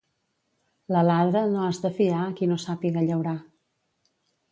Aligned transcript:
L'aladre 0.93 1.43
no 1.51 1.61
has 1.65 1.79
de 1.83 1.91
fiar 1.97 2.21
a 2.21 2.31
qui 2.39 2.47
no 2.53 2.57
sàpiga 2.65 3.05
llaurar. 3.11 3.35